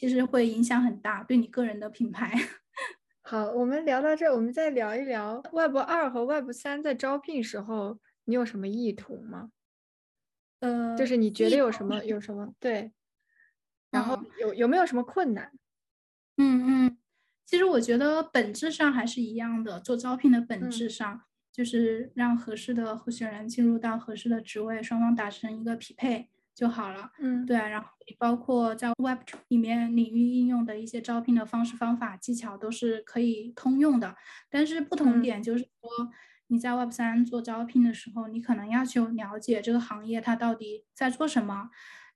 [0.00, 2.32] 其实会影响很大，对你个人的品牌。
[3.20, 9.50] 好，我们聊到这，我们再聊一聊 Web 二和 Web 三在招聘时候，你有什么意图吗？
[10.60, 12.92] 呃，就是你觉得有什么有什么对，
[13.92, 15.52] 然后有有没有什么困难？
[16.38, 16.98] 嗯嗯，
[17.44, 26.30] 其实我觉得本质上还是一样的，做招聘的本质上，就是让合适的候选人进入到合适的职位，双方达成一个匹配
[26.60, 27.10] 就好了。
[27.18, 34.14] 嗯，对，然后包括在 Web 里面领域应用的一些招聘的方式、方法、技巧都是可以通用的。
[34.50, 35.70] 但是不同点就是说，
[36.48, 41.70] 你在 Web 三做招聘的时候，你可能要去了解这个行业它到底在做什么，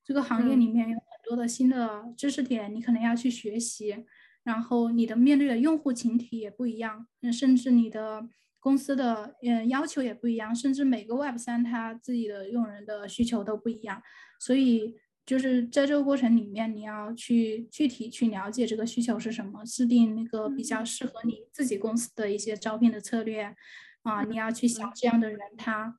[0.05, 4.05] 这个行业里面有很多的新的知识点，你可能要去学习。
[4.43, 8.29] 然后你的面对的用户群体也不一样，甚至你的
[8.64, 14.03] 公司的嗯要求也不一样，甚至每个 Web 三它自己的用人的需求都不一样，
[14.40, 14.94] 所以
[15.27, 23.55] 就是在这个过程里面，你要去具体去了解这个需求是什么，制定那个比较适合你自己公司的一些招聘的策略。
[24.03, 25.98] 啊，你要去想这样的人他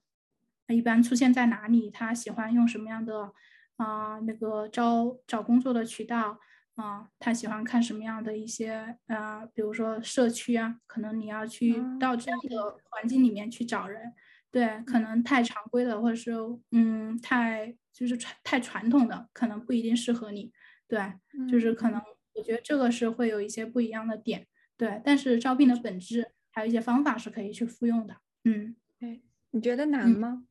[0.68, 3.32] 一般出现在哪里，他喜欢用什么样的
[3.78, 6.40] 啊那个招找工作的渠道。
[6.76, 14.14] 啊，他喜欢看什么样的一些呃，比如说社区啊，可能你要去到这样的环境里面去找人，
[14.52, 16.34] 对，可能太常规的或者是
[16.72, 20.52] 嗯太就是传太传统的，可能不一定适合你，
[20.86, 21.14] 对，
[21.50, 22.02] 就是可能
[22.34, 30.46] 我觉得这个是会有一些不一样的点，对，但是招聘的本质还有一些方法是可以去复用的，嗯，对，你觉得难吗？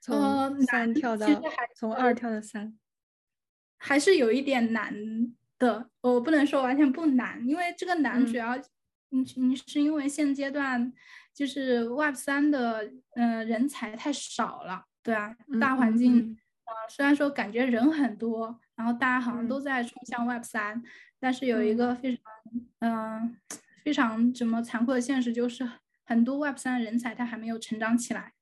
[0.00, 1.26] 从三跳到
[1.76, 2.76] 从二跳到三。
[3.78, 4.94] 还是有一点难
[5.58, 8.56] 的，我不能说完全不难，因为这个难主要，
[9.10, 10.92] 你你是因为现阶段
[11.32, 20.82] 就是 Web 三的嗯人才太少了，对啊，大环境啊虽然说感觉人很多，然后大家好像都在冲向 Web 三，
[21.20, 22.24] 但是有一个非常
[22.80, 23.36] 嗯
[23.84, 25.68] 非常怎么残酷的现实就是
[26.04, 28.32] 很多 Web 三的人才他还没有成长起来，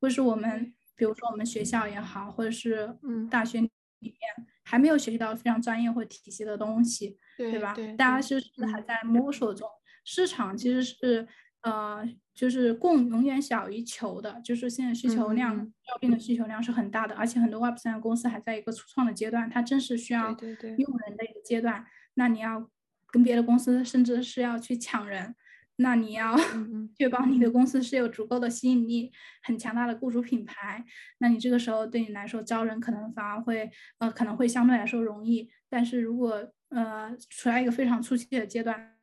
[0.00, 2.96] 或是我们比如说我们学校也好，或者是
[3.30, 4.46] 大学里面。
[4.64, 7.74] 还没有学习到非常专业或体系的东西，对吧？
[7.96, 8.40] 大家是
[8.72, 9.68] 还在摸索中。
[10.04, 11.26] 市场其实是
[11.62, 12.02] 呃，
[12.34, 21.84] 就是供永远小于求的，就是现在需求量招聘的需求量是很大的，而且很多 Web 三公司还在一个初创的阶段，它正是需要用人的一个阶段。
[22.14, 22.68] 那你要
[23.08, 25.34] 跟别的公司甚至是要去抢人。
[25.82, 26.34] 那你要
[26.96, 30.84] 确保你的公司是有足够的吸引力，很强大的雇主品牌。
[31.18, 38.94] 那你这个时候对你来说招人可能反而会呃可能会相对来说容易，但是如果呃处在一个非常初期的阶段，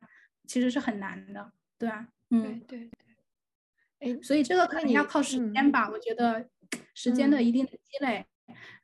[0.48, 2.08] 其实是很难的，对吧？
[2.30, 2.90] 嗯，对对。
[4.00, 6.48] 哎，所以这个可能要靠时间吧，我觉得
[6.94, 8.24] 时间的一定的积累，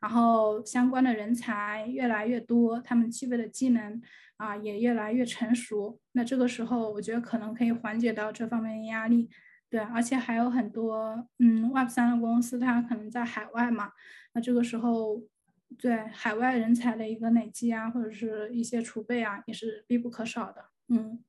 [0.01, 4.01] 然后相关的人才越来越多，他们具备的技能。
[4.37, 6.01] 啊，也越来越成熟。
[6.13, 9.31] 那这个时候，我觉得可能可以缓解到这方面的压力。
[9.69, 13.93] 对，而且还有很多，嗯，Web 三的公司，它可能在海外嘛。
[14.33, 15.23] 那这个时候，
[15.77, 20.67] 对海外人才的一个累积啊，或者是一些储备啊，也是必不可少的。
[20.89, 21.25] 嗯，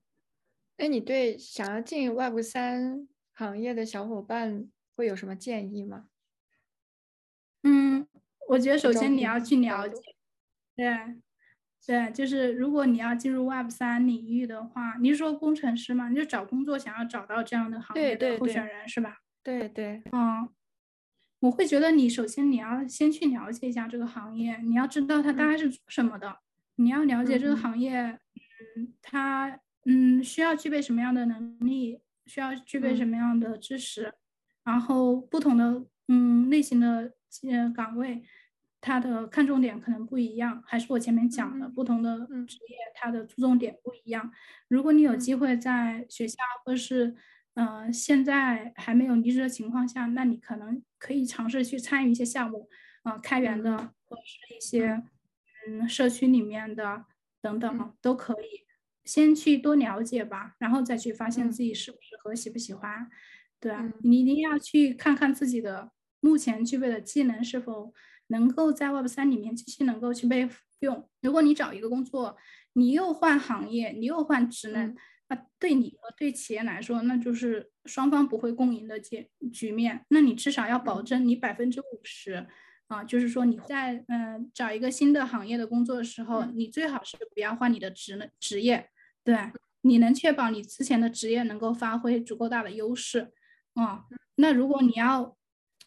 [0.77, 6.05] 那你对想要进 Web 三行业的小伙伴会有什么建议吗？
[7.63, 8.07] 嗯，
[8.49, 9.99] 我觉得首先你要去了解，
[10.75, 11.21] 对。
[11.87, 16.09] 对，就是如果你要进入 Web 三领域的话，你是说工程师吗？
[16.09, 19.19] 你就找工作想要找到这样的行业的候选人是吧？
[19.41, 20.49] 对对，嗯，
[21.39, 26.39] 我会觉得你首先你要先去了解一下这个行业，你要知道它大概是做什么的，
[26.75, 27.97] 你要了解这个行业，
[28.75, 34.13] 嗯，它嗯需要具备什么样的能力，需要具备什么样的知识，
[34.65, 37.13] 然后不同的嗯类型的
[37.49, 38.21] 呃岗位。
[38.79, 44.31] 它的看重点可能不一样，还是我前面讲的，不同的职业它的注重点不一样。
[44.67, 47.15] 如果你有机会在学校或是
[47.55, 52.69] 嗯现在还没有离职的情况下，那你可能可以尝试去参与一些项目，
[53.03, 55.03] 嗯，开源的或者是一些
[55.67, 57.05] 嗯社区里面的
[57.41, 58.67] 等等都可以。
[59.03, 63.09] 先去多了解吧，然后再去发现自己适不适合、喜不喜欢。
[63.59, 67.93] 对，你一定要去看看自己的目前具备的技能是否。
[68.27, 71.07] 能够在 Web 三里面继续能够去被用。
[71.21, 72.37] 如果你找一个工作，
[72.73, 74.95] 你又换行业，你又换职能，
[75.29, 80.05] 那对你和对企业来说，那就是双方不会共赢的结局面。
[80.09, 82.45] 那你至少要保证你百分之五十
[82.87, 88.89] 啊，就是说你在嗯找一个新的行业的工作的时候，你最好是不要换你的职能职业，
[89.23, 89.35] 对，
[89.81, 93.31] 你能确保你之前的职业能够发挥足够大的优势
[93.73, 94.05] 啊。
[94.35, 95.36] 那如果你要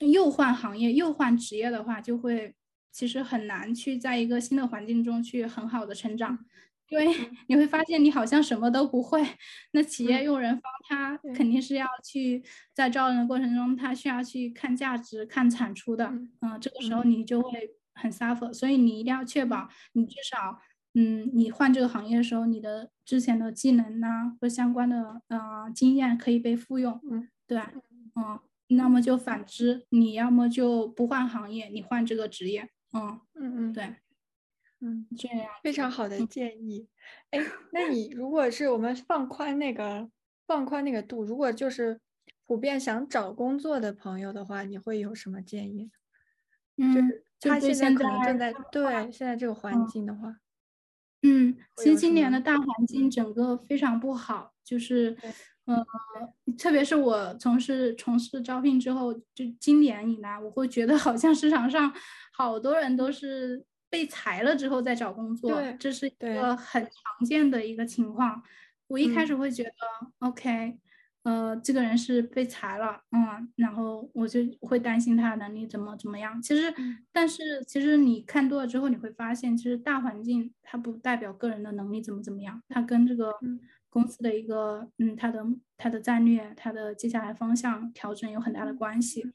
[0.01, 2.55] 又换行业又换职业的话，就会
[2.93, 6.39] 其实很难去在一个新的环境中去很好的成长，
[6.89, 7.07] 因为
[7.49, 9.23] 你会发现你好像什么都不会。
[9.73, 12.43] 那企业用人方他肯定是要去
[12.75, 16.07] 在招人的过程中，他需要去看价值、看产出的。
[16.41, 17.51] 嗯，这个时候你就会
[17.95, 20.59] 很 suffer，所以你一定要确保你至少，
[20.95, 27.01] 嗯，你换这个行业的时候，你的之前的技能呐和相关的呃经验可以被复用。
[27.11, 27.29] 嗯。
[27.47, 27.59] 对，
[28.17, 28.39] 嗯，
[28.71, 33.97] 那么就反之，你要么就不换行业，你换这个职业，嗯嗯嗯，对，
[34.81, 36.89] 嗯，这样非常好的建议。
[37.31, 37.41] 哎，
[37.73, 40.09] 那你如果是我们放宽那个
[40.47, 42.01] 放宽那个度，如果就是
[42.47, 45.91] 普遍想找工作的朋友的话，你会有什么建议？
[46.77, 50.37] 嗯，他现在可能正在对现在这个环境的话。
[51.23, 55.15] 嗯，其实今年的大环境整个非常不好，就是，
[55.67, 55.77] 呃，
[56.59, 61.93] 特别是我从事从事招聘之后，就今年以来，我会觉得好像市场上
[62.33, 68.43] 好多人都是被裁了之后再找工作，这是一个很常见的一个情况。
[68.89, 69.73] 我一开始会觉得
[70.21, 70.79] ，OK。
[71.23, 76.41] 呃，这个人是被裁了，嗯，然后我就会担心他的能力怎么怎么样。
[76.41, 76.73] 其实，
[77.13, 83.35] 但是其实你看多了之后，你会发现，其实大环境它不代表个人的能力怎么怎么样，它跟这个
[83.91, 85.45] 公司的一个，嗯，它的
[85.77, 89.31] 它的战略、它的接下来方向调整有很大的关系。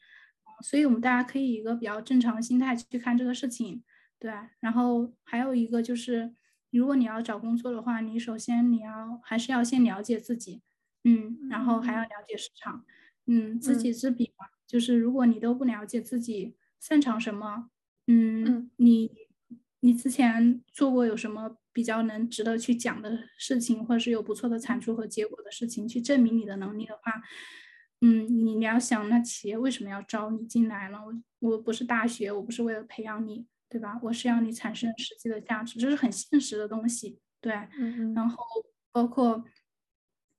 [0.62, 3.84] 所以我们大家可以一个比较正常的心态去看这个事情，
[4.18, 4.32] 对。
[4.62, 6.34] 然后还有一个就是，
[6.72, 10.62] 如果你要找工作的话，你首先你要还是要先了解自己。
[11.04, 12.84] 嗯，然后还要了解市场，
[13.28, 14.48] 嗯，知己知彼嘛。
[14.66, 17.70] 就是如果你都不了解自己擅长什么，
[18.08, 19.12] 嗯，你
[19.82, 27.22] 你之前做过有什么比较能值得去讲的事情，或者是有不错的产出和结果的事情，去证明你的能力的话，
[28.00, 31.00] 嗯，你你要想，那企业为什么要招你进来呢？
[31.42, 34.00] 我我不是大学，我不是为了培养你，对吧？
[34.02, 38.38] 我是要你产生实际的价值，这是很现实的东西，对，嗯嗯，然后
[38.94, 39.44] 包括。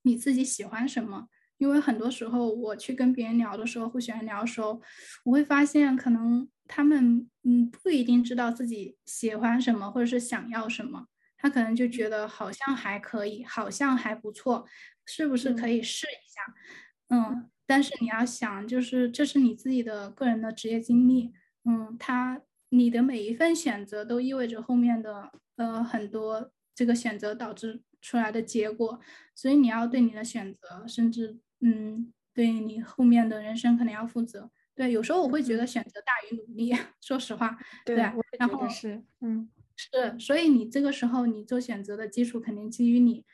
[0.03, 1.27] 你自己喜欢什么？
[1.59, 4.81] 因为很多时候我去跟别人聊的时候，会喜欢聊的时候，
[5.25, 11.09] 我会发现可能他们嗯不一定知道自己喜欢什么或者是想要什么，
[11.47, 14.67] 他可能就觉得好像还可以，好像还不错，
[15.05, 16.43] 是不是可以试一下？
[17.11, 21.33] 嗯，但是你要想，就是这是你自己的个人的职业经历，
[21.65, 27.83] 嗯，他你的每一份选择都意味着后面的呃很多这个选择导致。
[28.03, 29.01] 出来的结果，
[29.35, 34.49] 所以你要对你的选择，甚至嗯，对你后面的人生可能要负责。
[34.77, 37.59] 对，有时候我会觉得选择大于努力， 说实话。
[37.85, 43.25] 对，然后是，嗯，是，所以你这个时候你做选择的基础肯定基于你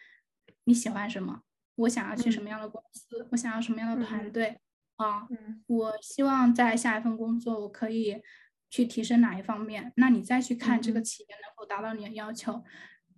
[0.64, 1.42] 你喜欢什么，
[1.76, 4.60] 我想要去什么样的公司，我想要什么样的团队
[4.96, 5.26] 啊，
[5.66, 8.20] 我希望在下一份工作我可以
[8.68, 12.64] 去提升哪一方面，那你再去看这个企业能否达到你的要求。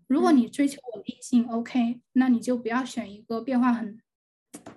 [0.06, 3.98] 如果你追求稳定性，OK，那你就不要选一个变化很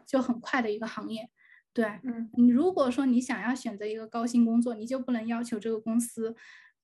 [0.05, 1.29] 就很快的一个行业。
[1.73, 6.35] 对，嗯，你如果说你想要选择一个高薪工作，你就不能要求这个公司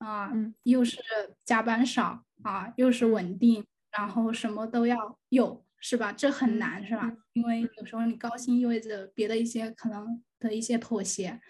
[0.04, 0.30] 啊，
[0.64, 0.98] 又是
[1.44, 6.12] 加班少啊，又是稳定，然后什么都要有，是吧？
[6.12, 7.10] 这很难，是吧？
[7.32, 7.42] 因。
[7.44, 11.40] 为有时候你高薪意味着别的一些可能的一些妥协，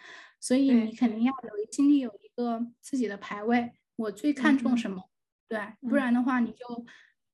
[0.40, 5.02] 所以你肯定要有心里有一个自己的排位，我最看重什么。
[5.48, 6.84] 对，不然的话你就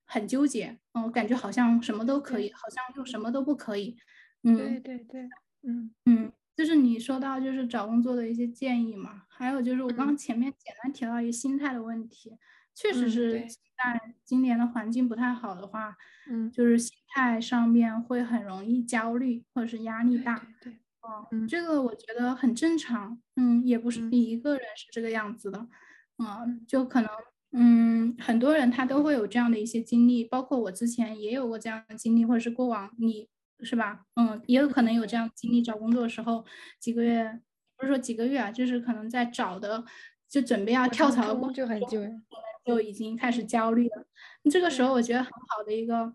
[0.05, 3.97] 很纠结，嗯，感觉好像什么都可以，好像又什么都不可以，
[4.43, 5.29] 嗯，对对对，
[5.63, 5.95] 嗯。
[6.07, 12.37] 嗯，就是你说到就是找工作的一些建议嘛，还有就是我刚刚前面简单提到一个心态的问题，
[12.75, 15.97] 确实是在今年的环境不太好的话，
[16.31, 20.77] 嗯，就是心态上面会很容易焦虑或者是压力大，对，
[21.33, 25.67] 嗯，这个我觉得很正常，嗯，也不是你一个人是这个样子的，
[26.19, 27.09] 嗯，就可能。
[27.53, 33.29] 嗯，很多人他都会有这样的一些经历，包括我之前也有过这样的经历，或者是过往你
[33.63, 34.05] 是吧？
[34.17, 36.45] 嗯，也有可能有这样经历，找工作的时候
[36.79, 37.41] 几个月，
[37.77, 39.85] 不是说几个月啊，就是可能在找的，
[40.29, 42.23] 就准备要跳槽的过程中，
[42.65, 44.07] 就已经开始焦虑了。
[44.51, 46.13] 这个时候，我觉得很好的一个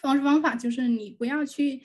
[0.00, 1.82] 方式方法就是你不要去。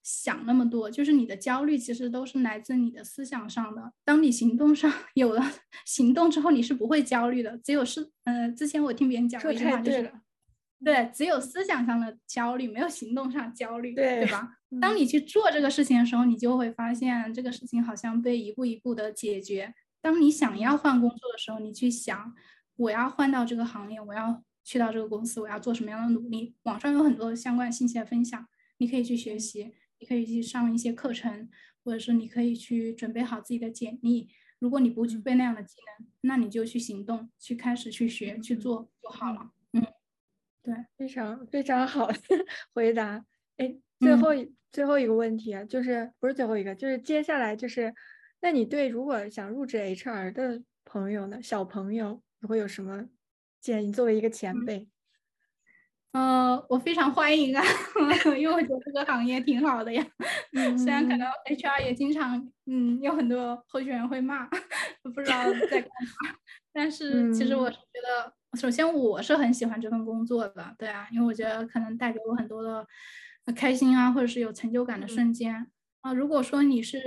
[0.00, 3.92] 想那么多，就是你的焦虑其实都是来自你的思想上的。
[4.06, 5.52] 当你行动上 有了
[5.84, 7.58] 行动之后，你是不会焦虑的。
[7.58, 10.10] 只有是，嗯，之前我听别人讲过一句话，就是，
[10.84, 14.58] 对，只有思想上的焦虑，没有行动上焦虑，对吧？
[14.80, 19.74] 当你去做这个事情的时候，你就会发现这个事情好像被一步一步的解决。
[20.00, 22.34] 当你想要换工作的时候，你去想，
[22.76, 26.54] 我要换到这个行业，我要去到这个公司，我要做什么样的努力？
[26.62, 28.46] 网上有很多相关信息的分享，
[28.78, 29.74] 你可以去学习。
[30.00, 31.48] 你可以去上一些课程，
[31.82, 34.28] 或者是你可以去准备好自己的简历。
[34.60, 39.50] 如果你不具备那样的技能，那你就去行动，去开始去学去做就好了。
[40.64, 42.18] 嗯，对，非常非常好的
[42.74, 43.24] 回答。
[43.56, 44.28] 哎，最后
[44.70, 47.94] 最后一个问题啊，就是不是最后一个，就是接下来就是，
[48.40, 53.08] 那你对如果想入职 HR 的朋友呢，小朋友你会有什么
[53.60, 53.92] 建议？
[53.92, 54.88] 作为一个前辈。
[56.12, 57.62] 呃，我非常欢迎啊，
[58.38, 60.04] 因为我觉得这个行业挺好的呀。
[60.76, 64.46] 虽然可能 HR 也经常，嗯，有很多候选人会骂，
[65.14, 66.34] 不知道在干嘛。
[66.78, 72.86] 但是其实我是觉得，首先我是很喜欢这份工作的，对啊，因为我觉得可能带给我很多的
[73.52, 75.66] 开心啊，或者是有成就感的瞬间
[76.02, 76.12] 啊。
[76.14, 77.00] 如果说你是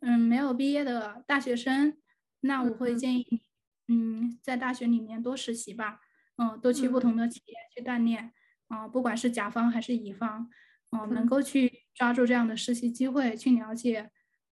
[0.00, 1.96] 嗯没有毕业的大学生，
[2.40, 6.00] 那我会建议你，嗯，在大学里面多实习吧。
[6.38, 8.32] 嗯，多去不同的企业去锻炼，
[8.66, 10.50] 啊，不管是甲方还是乙方，
[10.90, 14.10] 嗯，能够去抓住这样的实习机会，去了解，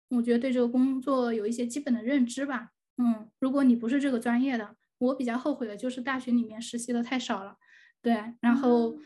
[0.09, 2.71] 我觉得对这个工作有一些基本的认知吧。
[2.99, 7.57] 嗯，如果你不是这个专业的，我比较后悔的就是大学里面实习的太少了。
[8.03, 8.97] 对，然后，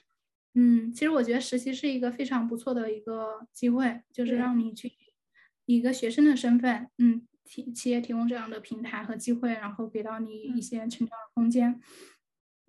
[0.54, 4.88] 嗯，其实我觉得实习是一个非常不错的一个机会，就是让你去
[5.66, 11.80] 以一个学生的身份，嗯，提企业提供这样的平台和机会，然后给到你一些成长的空间。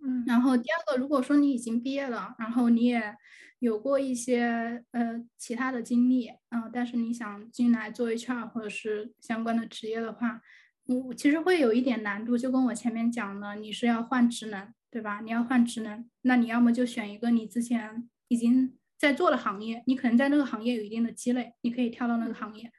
[0.06, 3.16] 嗯，然后第二个，如果说你已经毕业了，然后你也
[3.60, 10.42] 有过一些呃其他的经历，嗯，但是你想进来做 HR 或者是相关的职业的话，
[10.86, 12.38] 我其实会有一点难度。
[12.38, 15.22] 就跟我前面讲的，你是要换职能，对吧？
[15.22, 22.72] 你要换职能，那你要么就选一个你之前已经在做的行业，你可能在那个行业有一定的积累，你可以跳到那个行业。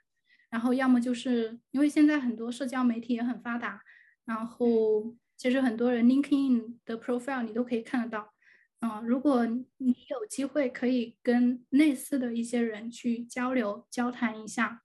[0.50, 3.80] 然后要么就是因为现在很多社交媒体也很发达，
[4.24, 5.16] 然后。
[5.36, 8.32] 其实很多人 LinkedIn 的 profile 你都可以看得到，
[8.80, 9.66] 嗯，如果你
[10.08, 14.80] 有机会可以跟类似的一些人去交流交谈一下，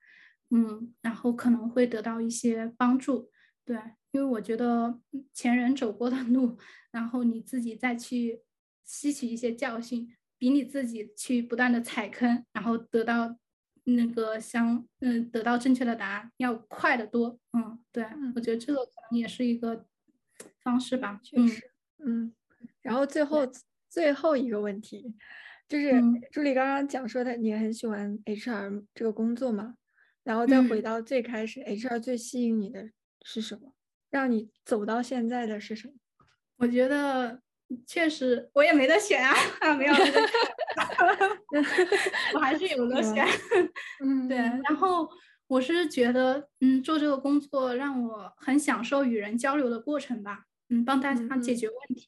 [0.49, 3.29] 嗯，然后可能会得到一些帮助，
[3.65, 3.77] 对，
[4.11, 4.99] 因为我觉得
[5.33, 6.57] 前人走过的路，
[6.91, 8.41] 然后你自己再去
[8.85, 13.37] 吸取一些教训，比你自己去不断的踩坑，然后得到
[13.83, 19.85] 那个相嗯得到正确的答案要快得多，嗯，对我觉得这个可能也是一个。
[20.61, 21.71] 方式吧，确实，
[22.05, 22.33] 嗯，
[22.81, 23.41] 然后最后
[23.89, 25.15] 最后一个问题，
[25.67, 25.91] 就是
[26.31, 29.75] 朱莉刚刚讲说的，你很喜欢 HR 这个工作嘛？
[30.29, 32.91] 然后再回到最开始，HR 最吸引你的
[33.23, 33.73] 是什么？
[34.11, 35.95] 让你走到现在的是什么？
[36.57, 37.41] 我觉得
[37.87, 39.33] 确实，我也没得选啊，
[39.73, 39.93] 没有，
[42.35, 43.25] 我还是有的选，
[44.05, 44.37] 嗯，对。
[44.37, 45.09] 然后
[45.47, 50.43] 我是觉得，嗯，做这个工作让我很享受与人交流的过程吧。
[50.69, 52.05] 嗯，帮大家解决问题，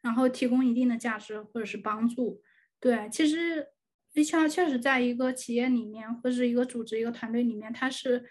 [0.00, 2.40] 然后提供一定的价值或者是帮助。
[2.80, 3.66] 对，其实
[4.14, 8.24] HR 确实在一个企业里面或者是一个组织、一个团队里面，它是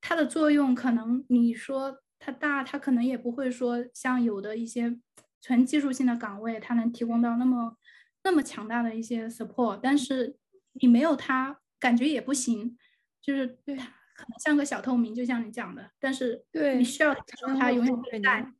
[0.00, 4.98] 它的作用，可能你说它大，它可能也不会说像有的一些
[5.40, 7.76] 纯技术性的岗位，它能提供到那么
[8.22, 9.80] 那么强大的一些 support。
[9.82, 10.36] 但是
[10.74, 12.78] 你没有它，感觉也不行，
[13.20, 15.90] 就是对它可能像个小透明，就像你讲的。
[15.98, 17.14] 但是对你需要
[17.58, 18.52] 它永远会在。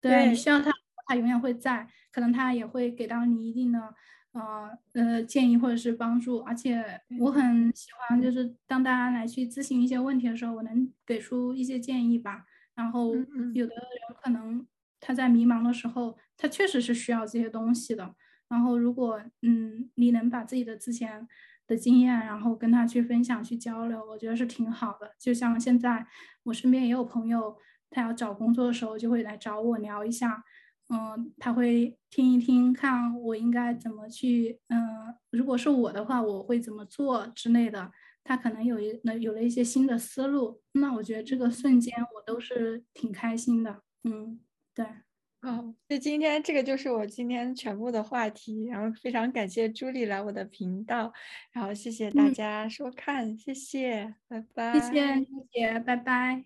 [0.00, 0.72] 对你需要他，
[1.06, 3.94] 他永远会在，可能他也会给到你一定的
[4.32, 6.84] 呃呃建议或者是帮助，而且
[7.20, 12.44] 我很喜欢，就是当大家来去咨询一些问题的时候，我能给出一些建议吧。
[12.74, 13.14] 然后
[13.52, 14.66] 有的人可能
[15.00, 18.14] 他在迷茫的时候，他确实是需要这些东西的。
[18.48, 21.26] 然后如果嗯你能把自己的之前
[21.66, 25.14] 的经验，然后跟他去分享去交流，我觉得是挺好的。
[25.18, 26.06] 就像现在
[26.44, 27.56] 我身边也有朋友。
[27.94, 30.42] 他要找工作的时候，就会来找我聊一下，
[30.92, 34.78] 嗯，他会听一听，看我应该怎么去，嗯，
[35.30, 37.90] 如果是我的话，我会怎么做之类的。
[38.24, 44.38] 他可能有一那有了一些新的思路，那我觉得这个瞬间我都是挺开心的，嗯，
[44.72, 44.86] 对，
[45.40, 51.12] 好，那今天这个就是我今天全部的话题，然后非常感谢朱莉来我的频道，
[51.50, 56.44] 然后谢谢大家收看，谢谢，拜拜，谢谢谢谢，拜拜。